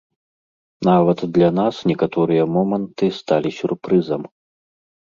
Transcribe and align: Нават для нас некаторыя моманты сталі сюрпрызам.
Нават 0.89 1.19
для 1.35 1.49
нас 1.59 1.75
некаторыя 1.91 2.43
моманты 2.57 3.05
сталі 3.23 3.57
сюрпрызам. 3.61 4.21